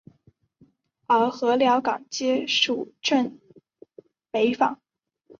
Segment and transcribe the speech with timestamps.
[1.05, 3.39] 而禾寮港街属镇
[4.31, 4.81] 北坊。